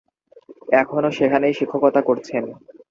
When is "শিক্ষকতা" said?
1.59-2.01